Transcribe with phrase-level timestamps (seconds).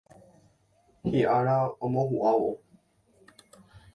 [1.11, 2.51] Hi'ára omohu'ãvo.